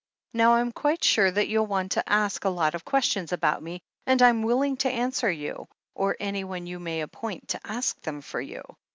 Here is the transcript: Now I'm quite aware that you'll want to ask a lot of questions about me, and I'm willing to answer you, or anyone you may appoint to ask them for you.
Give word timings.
Now 0.33 0.53
I'm 0.55 0.71
quite 0.71 1.05
aware 1.15 1.29
that 1.29 1.47
you'll 1.47 1.67
want 1.67 1.91
to 1.91 2.11
ask 2.11 2.43
a 2.43 2.49
lot 2.49 2.73
of 2.73 2.83
questions 2.83 3.31
about 3.31 3.61
me, 3.61 3.83
and 4.07 4.19
I'm 4.19 4.41
willing 4.41 4.75
to 4.77 4.89
answer 4.89 5.29
you, 5.29 5.67
or 5.93 6.17
anyone 6.19 6.65
you 6.65 6.79
may 6.79 7.01
appoint 7.01 7.49
to 7.49 7.59
ask 7.63 8.01
them 8.01 8.21
for 8.21 8.41
you. 8.41 8.63